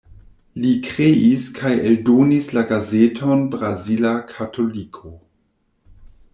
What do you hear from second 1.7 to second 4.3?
eldonis la gazeton Brazila